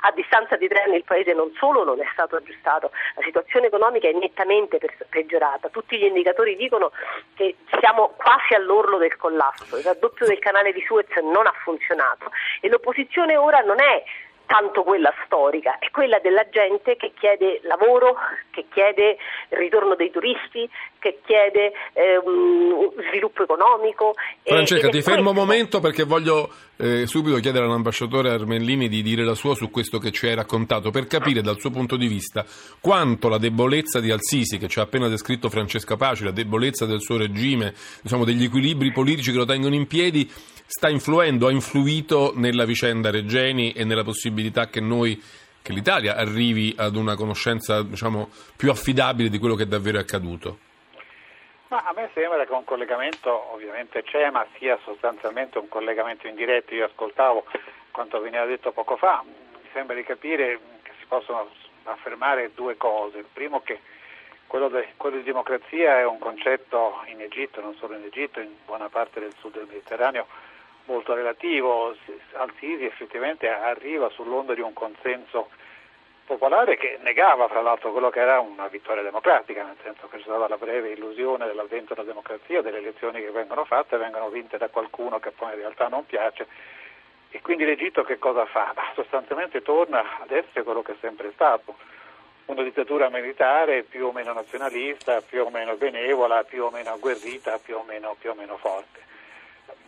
a 0.00 0.10
distanza 0.12 0.56
di 0.56 0.68
tre 0.68 0.82
anni 0.82 0.96
il 0.96 1.04
paese 1.04 1.32
non 1.32 1.52
solo 1.56 1.84
non 1.84 2.00
è 2.00 2.08
stato 2.12 2.36
aggiustato, 2.36 2.90
la 3.14 3.22
situazione 3.22 3.66
economica 3.66 4.08
è 4.08 4.12
nettamente 4.12 4.78
peggiorata, 5.08 5.68
tutti 5.68 5.96
gli 5.96 6.04
indicatori 6.04 6.56
dicono 6.56 6.92
che 7.34 7.56
siamo 7.80 8.14
quasi 8.16 8.54
all'orlo 8.54 8.98
del 8.98 9.16
collasso, 9.16 9.76
il 9.76 9.84
raddoppio 9.84 10.26
del 10.26 10.38
canale 10.38 10.72
di 10.74 10.84
Suez 10.86 11.08
non 11.22 11.46
ha 11.46 11.54
funzionato. 11.62 12.30
E 12.60 12.68
l'opposizione 12.68 13.36
ora 13.36 13.60
non 13.60 13.80
è 13.80 14.04
tanto 14.46 14.82
quella 14.82 15.12
storica, 15.24 15.78
è 15.78 15.90
quella 15.90 16.18
della 16.18 16.48
gente 16.48 16.96
che 16.96 17.12
chiede 17.18 17.60
lavoro, 17.62 18.14
che 18.50 18.66
chiede 18.72 19.16
il 19.50 19.58
ritorno 19.58 19.94
dei 19.94 20.10
turisti, 20.10 20.68
che 20.98 21.20
chiede 21.24 21.72
eh, 21.92 22.20
sviluppo 23.08 23.42
economico. 23.42 24.14
Francesca, 24.42 24.88
ti 24.88 25.02
fermo 25.02 25.30
un 25.30 25.36
momento 25.36 25.80
perché 25.80 26.04
voglio 26.04 26.50
eh, 26.76 27.06
subito 27.06 27.36
chiedere 27.38 27.64
all'ambasciatore 27.64 28.30
Armellini 28.30 28.88
di 28.88 29.02
dire 29.02 29.24
la 29.24 29.34
sua 29.34 29.54
su 29.54 29.70
questo 29.70 29.98
che 29.98 30.10
ci 30.10 30.26
hai 30.26 30.34
raccontato, 30.34 30.90
per 30.90 31.06
capire 31.06 31.40
dal 31.40 31.58
suo 31.58 31.70
punto 31.70 31.96
di 31.96 32.06
vista 32.06 32.44
quanto 32.80 33.28
la 33.28 33.38
debolezza 33.38 34.00
di 34.00 34.10
Al-Sisi, 34.10 34.58
che 34.58 34.68
ci 34.68 34.78
ha 34.78 34.82
appena 34.82 35.08
descritto 35.08 35.48
Francesca 35.48 35.96
Paci, 35.96 36.24
la 36.24 36.30
debolezza 36.30 36.86
del 36.86 37.00
suo 37.00 37.18
regime, 37.18 37.74
diciamo, 38.02 38.24
degli 38.24 38.44
equilibri 38.44 38.92
politici 38.92 39.30
che 39.30 39.38
lo 39.38 39.44
tengono 39.44 39.74
in 39.74 39.86
piedi, 39.86 40.30
sta 40.66 40.88
influendo, 40.88 41.46
ha 41.46 41.52
influito 41.52 42.32
nella 42.34 42.64
vicenda 42.64 43.10
Regeni 43.10 43.72
e 43.72 43.84
nella 43.84 44.02
possibilità 44.02 44.33
che 44.70 44.80
noi 44.80 45.22
che 45.64 45.72
l'Italia 45.72 46.14
arrivi 46.16 46.74
ad 46.76 46.94
una 46.94 47.16
conoscenza 47.16 47.82
diciamo, 47.82 48.28
più 48.54 48.70
affidabile 48.70 49.30
di 49.30 49.38
quello 49.38 49.54
che 49.54 49.66
davvero 49.66 49.96
è 49.96 50.02
accaduto? 50.02 50.58
Ma 51.68 51.82
a 51.86 51.92
me 51.96 52.10
sembra 52.12 52.44
che 52.44 52.52
un 52.52 52.64
collegamento 52.64 53.50
ovviamente 53.50 54.02
c'è, 54.02 54.28
ma 54.28 54.46
sia 54.58 54.78
sostanzialmente 54.84 55.56
un 55.56 55.68
collegamento 55.68 56.28
indiretto. 56.28 56.74
Io 56.74 56.84
ascoltavo 56.84 57.46
quanto 57.90 58.20
veniva 58.20 58.44
detto 58.44 58.72
poco 58.72 58.96
fa, 58.96 59.24
mi 59.24 59.68
sembra 59.72 59.96
di 59.96 60.04
capire 60.04 60.60
che 60.82 60.92
si 61.00 61.06
possono 61.08 61.48
affermare 61.84 62.52
due 62.54 62.76
cose. 62.76 63.18
Il 63.18 63.26
primo 63.32 63.62
che 63.62 63.80
quello, 64.46 64.68
de, 64.68 64.88
quello, 64.98 65.16
di 65.16 65.22
democrazia 65.22 65.98
è 65.98 66.04
un 66.04 66.18
concetto 66.18 67.02
in 67.06 67.22
Egitto, 67.22 67.62
non 67.62 67.74
solo 67.76 67.96
in 67.96 68.04
Egitto, 68.04 68.38
in 68.38 68.50
buona 68.66 68.90
parte 68.90 69.18
del 69.18 69.34
sud 69.38 69.54
del 69.54 69.66
Mediterraneo, 69.66 70.26
molto 70.84 71.14
relativo. 71.14 71.94
Al-Sisi 72.32 72.84
effettivamente 72.84 73.48
arriva 73.48 74.08
sull'onda 74.10 74.54
di 74.54 74.60
un 74.60 74.72
consenso 74.72 75.50
popolare 76.24 76.76
che 76.76 76.98
negava 77.02 77.48
fra 77.48 77.60
l'altro 77.60 77.92
quello 77.92 78.10
che 78.10 78.20
era 78.20 78.40
una 78.40 78.66
vittoria 78.68 79.02
democratica, 79.02 79.62
nel 79.62 79.76
senso 79.82 80.08
che 80.08 80.16
c'è 80.16 80.22
stata 80.22 80.48
la 80.48 80.56
breve 80.56 80.90
illusione 80.90 81.46
dell'avvento 81.46 81.94
della 81.94 82.06
democrazia, 82.06 82.62
delle 82.62 82.78
elezioni 82.78 83.20
che 83.20 83.30
vengono 83.30 83.64
fatte, 83.64 83.98
vengono 83.98 84.30
vinte 84.30 84.56
da 84.56 84.68
qualcuno 84.68 85.18
che 85.18 85.32
poi 85.32 85.50
in 85.50 85.58
realtà 85.58 85.88
non 85.88 86.06
piace 86.06 86.46
e 87.34 87.40
quindi 87.42 87.64
l'Egitto 87.64 88.04
che 88.04 88.16
cosa 88.16 88.46
fa? 88.46 88.70
Bah, 88.78 88.92
sostanzialmente 88.94 89.60
torna 89.60 90.20
ad 90.20 90.30
essere 90.30 90.62
quello 90.62 90.82
che 90.82 90.92
è 90.92 90.96
sempre 91.00 91.32
stato, 91.32 91.74
una 92.46 92.62
dittatura 92.62 93.08
militare 93.08 93.82
più 93.82 94.06
o 94.06 94.12
meno 94.12 94.32
nazionalista, 94.32 95.20
più 95.20 95.42
o 95.42 95.50
meno 95.50 95.74
benevola, 95.74 96.44
più 96.44 96.62
o 96.62 96.70
meno 96.70 96.90
agguerrita, 96.90 97.58
più 97.58 97.76
o 97.76 97.82
meno, 97.82 98.14
più 98.20 98.30
o 98.30 98.34
meno 98.34 98.56
forte. 98.56 99.00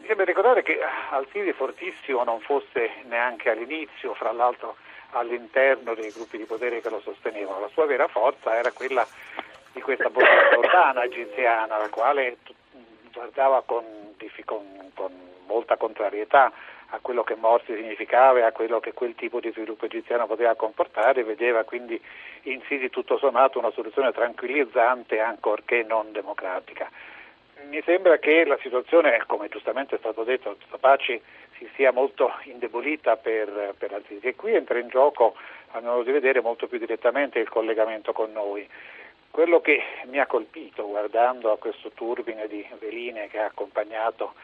Sembra 0.04 0.24
ricordare 0.24 0.62
che 0.62 0.78
Al-Sisi 1.10 1.52
fortissimo 1.52 2.22
non 2.24 2.40
fosse 2.40 2.90
neanche 3.04 3.50
all'inizio, 3.50 4.14
fra 4.14 4.32
l'altro 4.32 4.76
all'interno 5.10 5.94
dei 5.94 6.10
gruppi 6.10 6.36
di 6.36 6.44
potere 6.44 6.80
che 6.80 6.90
lo 6.90 7.00
sostenevano, 7.00 7.60
la 7.60 7.68
sua 7.68 7.86
vera 7.86 8.06
forza 8.08 8.56
era 8.56 8.70
quella 8.72 9.06
di 9.72 9.80
questa 9.80 10.10
borsa 10.10 10.58
urbana 10.58 11.04
egiziana, 11.04 11.78
la 11.78 11.88
quale 11.88 12.38
guardava 13.12 13.62
con, 13.62 13.84
con, 14.44 14.90
con 14.94 15.12
molta 15.46 15.76
contrarietà 15.76 16.52
a 16.90 16.98
quello 17.00 17.24
che 17.24 17.34
Morsi 17.34 17.74
significava 17.74 18.38
e 18.38 18.42
a 18.42 18.52
quello 18.52 18.78
che 18.78 18.92
quel 18.92 19.14
tipo 19.14 19.40
di 19.40 19.50
sviluppo 19.50 19.86
egiziano 19.86 20.26
poteva 20.26 20.54
comportare, 20.54 21.24
vedeva 21.24 21.64
quindi 21.64 22.00
in 22.42 22.62
Sisi 22.68 22.90
tutto 22.90 23.18
sommato 23.18 23.58
una 23.58 23.72
soluzione 23.72 24.12
tranquillizzante 24.12 25.20
ancorché 25.20 25.82
non 25.82 26.12
democratica. 26.12 26.88
Mi 27.68 27.82
sembra 27.84 28.18
che 28.18 28.44
la 28.44 28.58
situazione, 28.62 29.22
come 29.26 29.48
giustamente 29.48 29.96
è 29.96 29.98
stato 29.98 30.22
detto, 30.22 30.56
Paci 30.78 31.20
si 31.58 31.68
sia 31.74 31.90
molto 31.90 32.32
indebolita 32.44 33.16
per, 33.16 33.74
per 33.76 33.92
Al-Sisi 33.92 34.28
e 34.28 34.34
qui 34.36 34.54
entra 34.54 34.78
in 34.78 34.88
gioco, 34.88 35.34
a 35.72 35.80
mio 35.80 35.90
modo 35.90 36.02
di 36.04 36.12
vedere, 36.12 36.40
molto 36.40 36.68
più 36.68 36.78
direttamente 36.78 37.40
il 37.40 37.48
collegamento 37.48 38.12
con 38.12 38.30
noi. 38.30 38.68
Quello 39.30 39.60
che 39.60 39.82
mi 40.04 40.18
ha 40.18 40.26
colpito 40.26 40.86
guardando 40.86 41.50
a 41.50 41.58
questo 41.58 41.90
turbine 41.90 42.46
di 42.46 42.64
veline 42.78 43.28
che 43.28 43.38
ha 43.38 43.46
accompagnato 43.46 44.34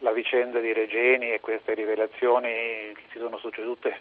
la 0.00 0.12
vicenda 0.12 0.60
di 0.60 0.72
Regeni 0.72 1.32
e 1.32 1.40
queste 1.40 1.74
rivelazioni 1.74 2.94
si 3.10 3.18
sono 3.18 3.38
succedute 3.38 3.98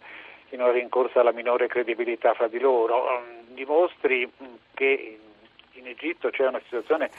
in 0.50 0.62
una 0.62 0.72
rincorsa 0.72 1.22
alla 1.22 1.32
minore 1.32 1.68
credibilità 1.68 2.34
fra 2.34 2.48
di 2.48 2.60
loro, 2.60 3.20
mm, 3.20 3.56
dimostri 3.56 4.30
che 4.74 5.20
in 5.72 5.88
Egitto 5.88 6.30
c'è 6.30 6.48
una 6.48 6.62
situazione 6.64 7.10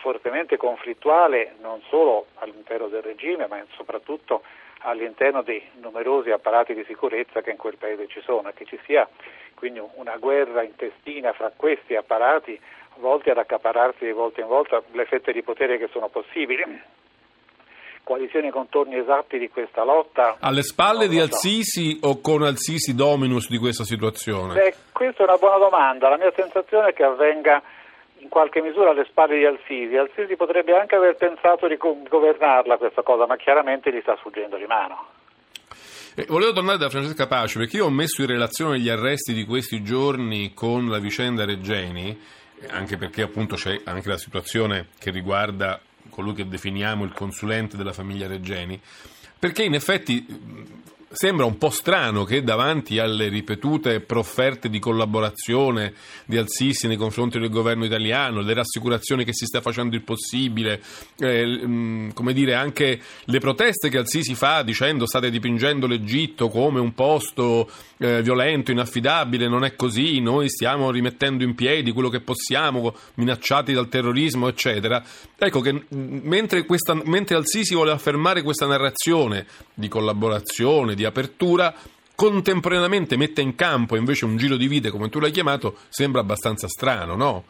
fortemente 0.00 0.56
conflittuale 0.56 1.54
non 1.60 1.80
solo 1.88 2.26
all'interno 2.36 2.88
del 2.88 3.02
regime 3.02 3.46
ma 3.46 3.62
soprattutto 3.74 4.42
all'interno 4.80 5.42
dei 5.42 5.62
numerosi 5.80 6.30
apparati 6.30 6.74
di 6.74 6.84
sicurezza 6.86 7.40
che 7.40 7.50
in 7.50 7.56
quel 7.56 7.76
paese 7.76 8.06
ci 8.08 8.20
sono 8.22 8.48
e 8.48 8.54
che 8.54 8.64
ci 8.64 8.78
sia 8.84 9.08
quindi 9.54 9.82
una 9.94 10.16
guerra 10.16 10.62
intestina 10.62 11.32
fra 11.32 11.52
questi 11.54 11.94
apparati 11.94 12.60
volti 12.96 13.30
ad 13.30 13.38
accapararsi 13.38 14.04
di 14.04 14.12
volta 14.12 14.40
in 14.40 14.46
volta 14.46 14.82
le 14.92 15.04
fette 15.06 15.32
di 15.32 15.42
potere 15.42 15.78
che 15.78 15.88
sono 15.92 16.08
possibili 16.08 16.64
quali 18.06 18.28
siano 18.30 18.46
i 18.46 18.52
contorni 18.52 18.96
esatti 18.96 19.36
di 19.36 19.50
questa 19.50 19.82
lotta. 19.82 20.36
Alle 20.38 20.62
spalle 20.62 21.08
di 21.08 21.18
Al-Sisi 21.18 21.98
o 22.02 22.20
con 22.20 22.42
Al-Sisi 22.42 22.94
dominus 22.94 23.48
di 23.48 23.58
questa 23.58 23.82
situazione? 23.82 24.54
Beh, 24.54 24.74
questa 24.92 25.24
è 25.24 25.26
una 25.26 25.38
buona 25.38 25.58
domanda. 25.58 26.08
La 26.08 26.16
mia 26.16 26.32
sensazione 26.36 26.90
è 26.90 26.92
che 26.92 27.02
avvenga 27.02 27.60
in 28.26 28.28
qualche 28.28 28.60
misura 28.60 28.90
alle 28.90 29.06
spalle 29.08 29.38
di 29.38 29.44
Al-Sisi. 29.44 29.96
Al-Sisi 29.96 30.34
potrebbe 30.34 30.76
anche 30.76 30.96
aver 30.96 31.14
pensato 31.14 31.68
di 31.68 31.76
governarla 31.76 32.76
questa 32.76 33.02
cosa, 33.02 33.26
ma 33.26 33.36
chiaramente 33.36 33.92
gli 33.92 34.00
sta 34.02 34.16
sfuggendo 34.16 34.56
di 34.56 34.66
mano. 34.66 35.06
Eh, 36.16 36.26
volevo 36.28 36.52
tornare 36.52 36.78
da 36.78 36.88
Francesca 36.88 37.26
Pace 37.26 37.58
perché 37.58 37.76
io 37.76 37.86
ho 37.86 37.90
messo 37.90 38.22
in 38.22 38.28
relazione 38.28 38.80
gli 38.80 38.88
arresti 38.88 39.32
di 39.32 39.44
questi 39.44 39.82
giorni 39.82 40.52
con 40.54 40.88
la 40.88 40.98
vicenda 40.98 41.44
Reggeni, 41.44 42.18
anche 42.68 42.96
perché 42.96 43.22
appunto 43.22 43.54
c'è 43.54 43.80
anche 43.84 44.08
la 44.08 44.16
situazione 44.16 44.88
che 44.98 45.10
riguarda 45.10 45.78
colui 46.10 46.34
che 46.34 46.48
definiamo 46.48 47.04
il 47.04 47.12
consulente 47.12 47.76
della 47.76 47.92
famiglia 47.92 48.26
Reggeni, 48.26 48.80
perché 49.38 49.62
in 49.62 49.74
effetti 49.74 50.26
sembra 51.16 51.46
un 51.46 51.56
po' 51.56 51.70
strano 51.70 52.24
che 52.24 52.42
davanti 52.42 52.98
alle 52.98 53.28
ripetute 53.28 54.00
profferte 54.00 54.68
di 54.68 54.78
collaborazione 54.78 55.94
di 56.26 56.36
Al-Sisi 56.36 56.86
nei 56.88 56.98
confronti 56.98 57.38
del 57.38 57.48
governo 57.48 57.86
italiano, 57.86 58.42
le 58.42 58.52
rassicurazioni 58.52 59.24
che 59.24 59.32
si 59.32 59.46
sta 59.46 59.62
facendo 59.62 59.96
il 59.96 60.02
possibile, 60.02 60.82
eh, 61.18 62.10
come 62.12 62.34
dire 62.34 62.54
anche 62.54 63.00
le 63.24 63.38
proteste 63.38 63.88
che 63.88 63.96
Al-Sisi 63.96 64.34
fa 64.34 64.60
dicendo 64.60 65.06
state 65.06 65.30
dipingendo 65.30 65.86
l'Egitto 65.86 66.50
come 66.50 66.80
un 66.80 66.92
posto 66.92 67.70
eh, 67.96 68.20
violento, 68.20 68.70
inaffidabile, 68.70 69.48
non 69.48 69.64
è 69.64 69.74
così, 69.74 70.20
noi 70.20 70.50
stiamo 70.50 70.90
rimettendo 70.90 71.44
in 71.44 71.54
piedi 71.54 71.92
quello 71.92 72.10
che 72.10 72.20
possiamo, 72.20 72.94
minacciati 73.14 73.72
dal 73.72 73.88
terrorismo, 73.88 74.48
eccetera. 74.48 75.02
Ecco 75.38 75.60
che 75.60 75.84
mentre, 75.88 76.66
questa, 76.66 76.92
mentre 76.92 77.36
Al-Sisi 77.36 77.74
vuole 77.74 77.92
affermare 77.92 78.42
questa 78.42 78.66
narrazione 78.66 79.46
di 79.72 79.88
collaborazione, 79.88 80.94
di 80.94 81.04
apertura, 81.06 81.74
contemporaneamente 82.14 83.16
mette 83.16 83.40
in 83.42 83.54
campo 83.54 83.96
invece 83.96 84.24
un 84.24 84.36
giro 84.36 84.56
di 84.56 84.66
vite, 84.66 84.90
come 84.90 85.08
tu 85.08 85.20
l'hai 85.20 85.30
chiamato, 85.30 85.76
sembra 85.88 86.20
abbastanza 86.20 86.66
strano, 86.66 87.14
no? 87.14 87.44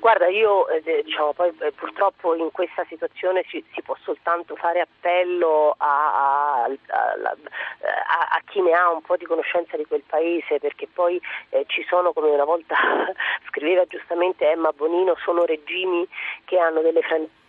Guarda, 0.00 0.28
io 0.28 0.68
eh, 0.68 1.02
diciamo, 1.02 1.32
poi, 1.32 1.52
eh, 1.60 1.72
purtroppo 1.72 2.34
in 2.34 2.50
questa 2.52 2.84
situazione 2.88 3.42
ci, 3.48 3.64
si 3.74 3.82
può 3.82 3.96
soltanto 4.04 4.54
fare 4.54 4.80
appello 4.80 5.74
a, 5.76 6.62
a, 6.62 6.64
a, 6.64 7.36
a, 8.30 8.42
chi 8.46 8.60
ne 8.60 8.72
ha 8.72 8.90
un 8.90 9.02
po' 9.02 9.16
di 9.16 9.24
conoscenza 9.24 9.76
di 9.76 9.84
quel 9.86 10.04
paese, 10.06 10.60
perché 10.60 10.86
poi 10.86 11.20
eh, 11.50 11.64
ci 11.66 11.84
sono, 11.88 12.12
come 12.12 12.30
una 12.30 12.44
volta 12.44 12.76
scriveva 13.48 13.84
giustamente 13.86 14.48
Emma 14.48 14.70
Bonino, 14.70 15.16
sono 15.24 15.44
regimi 15.44 16.06
che 16.44 16.58
hanno 16.58 16.80
delle 16.80 17.02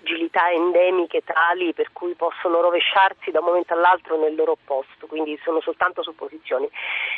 fragilità 0.10 0.50
endemiche 0.52 1.22
tali 1.24 1.74
per 1.74 1.92
cui 1.94 2.16
possono 2.16 2.62
rovesciarsi 2.62 3.30
da 3.30 3.40
un 3.40 3.46
momento 3.46 3.74
all'altro 3.74 4.20
nel 4.20 4.34
loro 4.34 4.58
posto, 4.64 5.06
quindi 5.06 5.40
sono 5.44 5.62
soltanto 5.62 6.02
supposizioni. 6.02 6.68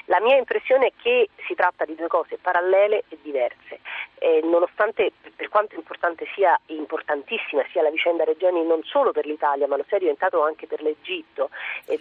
La 0.06 0.20
mia 0.20 0.36
impressione 0.36 0.88
è 0.88 0.92
che 1.02 1.30
si 1.48 1.56
tratta 1.56 1.86
di 1.86 1.96
due 1.96 2.08
cose 2.08 2.38
parallele 2.38 3.06
e 3.08 3.18
diverse. 3.22 3.80
Eh, 4.20 4.42
nonostante 4.44 5.12
per 5.36 5.48
quanto 5.50 5.76
importante 5.76 6.26
sia 6.36 6.60
importantissima 6.68 7.64
sia 7.72 7.82
la 7.82 7.90
vicenda 7.90 8.24
Reggiani 8.24 8.64
non 8.66 8.82
solo 8.84 9.12
per 9.12 9.26
l'Italia, 9.26 9.68
ma 9.68 9.78
lo 9.78 9.86
sia 9.88 9.98
diventato 9.98 10.44
anche 10.44 10.68
per 10.68 10.82
l'Egitto. 10.82 11.50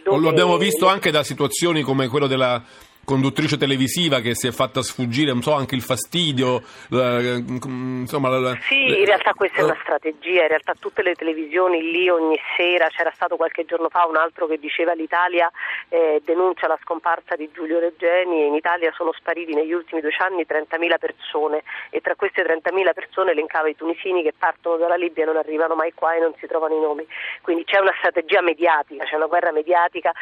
Lo 0.04 0.28
abbiamo 0.28 0.56
visto 0.56 0.86
le... 0.86 0.92
anche 0.92 1.10
da 1.10 1.22
situazioni 1.22 1.82
come 1.82 2.08
quello 2.08 2.26
della 2.26 2.60
conduttrice 3.10 3.56
televisiva 3.56 4.20
che 4.20 4.36
si 4.36 4.46
è 4.46 4.52
fatta 4.52 4.82
sfuggire, 4.82 5.32
non 5.32 5.42
so, 5.42 5.52
anche 5.52 5.74
il 5.74 5.82
fastidio. 5.82 6.62
Eh, 6.92 7.42
insomma, 7.44 8.28
la, 8.28 8.56
sì, 8.68 8.86
in 8.86 9.04
realtà 9.04 9.34
questa 9.34 9.58
è 9.58 9.64
una 9.64 9.76
strategia, 9.82 10.42
in 10.42 10.48
realtà 10.48 10.74
tutte 10.78 11.02
le 11.02 11.16
televisioni 11.16 11.90
lì 11.90 12.08
ogni 12.08 12.38
sera, 12.56 12.86
c'era 12.86 13.10
stato 13.12 13.34
qualche 13.34 13.64
giorno 13.64 13.88
fa 13.88 14.06
un 14.06 14.14
altro 14.14 14.46
che 14.46 14.58
diceva 14.58 14.92
l'Italia 14.92 15.50
eh, 15.88 16.22
denuncia 16.24 16.68
la 16.68 16.78
scomparsa 16.82 17.34
di 17.34 17.50
Giulio 17.52 17.80
Reggeni 17.80 18.42
e 18.42 18.46
in 18.46 18.54
Italia 18.54 18.92
sono 18.94 19.12
spariti 19.12 19.54
negli 19.54 19.72
ultimi 19.72 20.00
due 20.00 20.14
anni 20.18 20.46
30.000 20.48 20.98
persone 21.00 21.62
e 21.90 22.00
tra 22.00 22.14
queste 22.14 22.44
30.000 22.44 22.92
persone 22.94 23.32
elencava 23.32 23.68
i 23.68 23.74
tunisini 23.74 24.22
che 24.22 24.34
partono 24.38 24.76
dalla 24.76 24.94
Libia 24.94 25.24
e 25.24 25.26
non 25.26 25.36
arrivano 25.36 25.74
mai 25.74 25.92
qua 25.94 26.14
e 26.14 26.20
non 26.20 26.32
si 26.38 26.46
trovano 26.46 26.76
i 26.76 26.80
nomi. 26.80 27.04
Quindi 27.42 27.64
c'è 27.64 27.80
una 27.80 27.94
strategia 27.98 28.40
mediatica, 28.40 29.04
c'è 29.04 29.16
una 29.16 29.26
guerra 29.26 29.50
mediatica 29.50 30.12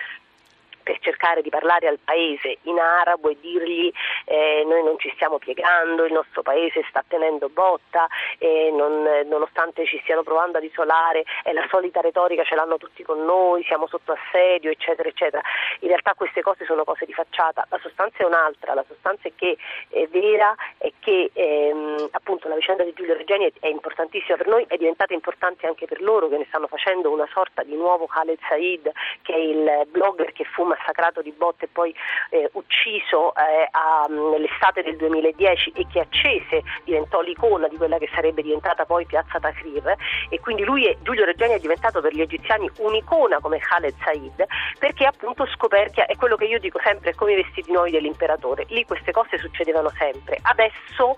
per 0.88 1.00
cercare 1.00 1.42
di 1.42 1.50
parlare 1.50 1.86
al 1.86 1.98
paese 2.02 2.56
in 2.62 2.78
arabo 2.78 3.28
e 3.28 3.36
dirgli 3.38 3.92
eh, 4.24 4.64
noi 4.66 4.82
non 4.82 4.98
ci 4.98 5.12
stiamo 5.14 5.36
piegando, 5.36 6.06
il 6.06 6.14
nostro 6.14 6.40
paese 6.40 6.82
sta 6.88 7.04
tenendo 7.06 7.50
botta, 7.50 8.06
e 8.38 8.72
non, 8.74 9.02
nonostante 9.26 9.84
ci 9.84 10.00
stiano 10.02 10.22
provando 10.22 10.56
ad 10.56 10.64
isolare, 10.64 11.24
è 11.42 11.52
la 11.52 11.66
solita 11.68 12.00
retorica, 12.00 12.42
ce 12.42 12.54
l'hanno 12.54 12.78
tutti 12.78 13.02
con 13.02 13.22
noi, 13.22 13.64
siamo 13.64 13.86
sotto 13.86 14.12
assedio, 14.12 14.70
eccetera, 14.70 15.10
eccetera. 15.10 15.42
In 15.80 15.88
realtà 15.88 16.14
queste 16.14 16.40
cose 16.40 16.64
sono 16.64 16.84
cose 16.84 17.04
di 17.04 17.12
facciata, 17.12 17.66
la 17.68 17.78
sostanza 17.82 18.22
è 18.22 18.24
un'altra, 18.24 18.72
la 18.72 18.84
sostanza 18.88 19.28
è 19.28 19.32
che 19.36 19.58
è 19.90 20.06
vera 20.06 20.54
e 20.78 20.94
che 21.00 21.30
ehm, 21.34 22.08
appunto 22.12 22.48
la 22.48 22.54
vicenda 22.54 22.82
di 22.82 22.94
Giulio 22.94 23.14
Regeni 23.14 23.52
è, 23.60 23.68
importantissima 23.68 24.38
per 24.38 24.46
noi, 24.46 24.64
è 24.68 24.78
diventata 24.78 25.12
importante 25.12 25.66
anche 25.66 25.84
per 25.84 26.00
loro 26.00 26.28
che 26.28 26.38
ne 26.38 26.46
stanno 26.48 26.66
facendo 26.66 27.10
una 27.10 27.28
sorta 27.30 27.62
di 27.62 27.76
nuovo 27.76 28.06
Khaled 28.06 28.38
Said, 28.48 28.90
che 29.20 29.34
è 29.34 29.36
il 29.36 29.86
blogger 29.88 30.32
che 30.32 30.44
fu 30.44 30.62
massacrato 30.64 30.77
di 31.22 31.32
botte 31.32 31.66
e 31.66 31.68
poi 31.70 31.94
eh, 32.30 32.48
ucciso 32.52 33.34
eh, 33.34 33.68
a, 33.70 34.06
nell'estate 34.08 34.82
del 34.82 34.96
2010 34.96 35.72
e 35.74 35.86
che 35.90 36.00
accese, 36.00 36.62
diventò 36.84 37.20
l'icona 37.20 37.68
di 37.68 37.76
quella 37.76 37.98
che 37.98 38.08
sarebbe 38.14 38.42
diventata 38.42 38.84
poi 38.84 39.06
piazza 39.06 39.38
Tahrir. 39.38 39.94
E 40.28 40.40
quindi 40.40 40.64
lui 40.64 40.86
è, 40.86 40.96
Giulio 41.02 41.24
Regeni 41.24 41.54
è 41.54 41.58
diventato 41.58 42.00
per 42.00 42.12
gli 42.12 42.20
egiziani 42.20 42.70
un'icona 42.78 43.38
come 43.40 43.58
Khaled 43.58 43.94
Said 44.02 44.46
perché 44.78 45.04
appunto 45.04 45.46
scoperchia, 45.46 46.06
è 46.06 46.16
quello 46.16 46.36
che 46.36 46.44
io 46.44 46.58
dico 46.58 46.78
sempre, 46.82 47.14
come 47.14 47.32
i 47.32 47.42
vestiti 47.42 47.72
nuovi 47.72 47.90
dell'imperatore, 47.90 48.64
lì 48.68 48.84
queste 48.84 49.12
cose 49.12 49.38
succedevano 49.38 49.90
sempre, 49.96 50.38
adesso 50.42 51.14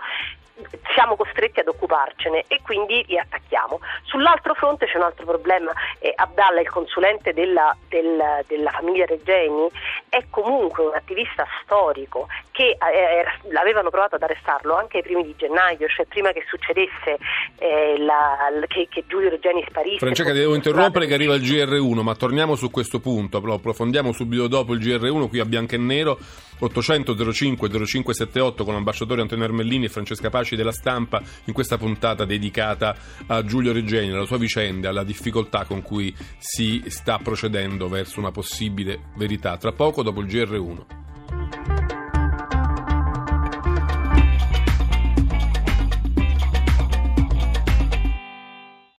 siamo 0.94 1.16
costretti 1.16 1.60
ad 1.60 1.68
occuparcene 1.68 2.44
e 2.48 2.60
quindi 2.62 3.04
li 3.06 3.18
attacchiamo. 3.18 3.80
Sull'altro 4.02 4.54
fronte 4.54 4.86
c'è 4.86 4.96
un 4.96 5.04
altro 5.04 5.24
problema, 5.24 5.72
eh, 5.98 6.12
Abdallah, 6.14 6.60
il 6.60 6.68
consulente 6.68 7.32
della, 7.32 7.74
del, 7.88 8.44
della 8.46 8.70
famiglia 8.70 9.06
Regeni, 9.50 9.70
è 10.08 10.24
comunque 10.30 10.84
un 10.84 10.94
attivista 10.94 11.46
storico 11.62 12.26
che 12.52 12.76
eh, 12.76 13.56
avevano 13.58 13.90
provato 13.90 14.16
ad 14.16 14.22
arrestarlo 14.22 14.76
anche 14.76 14.98
ai 14.98 15.02
primi 15.02 15.24
di 15.24 15.34
gennaio, 15.36 15.88
cioè 15.88 16.06
prima 16.06 16.32
che 16.32 16.44
succedesse 16.48 17.18
eh, 17.58 17.98
la, 17.98 18.36
che, 18.66 18.86
che, 18.90 19.04
Giulio 19.06 19.30
Regeni 19.30 19.64
sparisse. 19.68 19.98
Francesca, 19.98 20.32
devo 20.32 20.54
interrompere 20.54 21.06
che 21.06 21.14
arriva 21.14 21.34
il 21.34 21.42
GR1, 21.42 22.02
ma 22.02 22.14
torniamo 22.14 22.54
su 22.54 22.70
questo 22.70 23.00
punto, 23.00 23.40
lo 23.40 23.54
approfondiamo 23.54 24.12
subito 24.12 24.46
dopo 24.46 24.74
il 24.74 24.80
GR1 24.80 25.28
qui 25.28 25.40
a 25.40 25.44
bianco 25.44 25.74
e 25.74 25.78
nero. 25.78 26.18
800 26.60 27.32
05 27.32 27.70
0578 27.70 28.64
con 28.64 28.74
l'ambasciatore 28.74 29.22
Antonio 29.22 29.46
Armellini 29.46 29.86
e 29.86 29.88
Francesca 29.88 30.28
Paci 30.28 30.56
della 30.56 30.72
stampa 30.72 31.22
in 31.44 31.54
questa 31.54 31.78
puntata 31.78 32.26
dedicata 32.26 32.94
a 33.28 33.42
Giulio 33.42 33.72
Regeni, 33.72 34.12
alla 34.12 34.26
sua 34.26 34.36
vicenda, 34.36 34.90
alla 34.90 35.02
difficoltà 35.02 35.64
con 35.64 35.80
cui 35.80 36.14
si 36.36 36.82
sta 36.88 37.18
procedendo 37.22 37.88
verso 37.88 38.20
una 38.20 38.30
possibile 38.30 39.04
verità 39.16 39.29
mobilità, 39.30 39.56
tra 39.56 39.70
poco 39.72 40.02
dopo 40.02 40.20
il 40.20 40.26
GR1. 40.26 41.79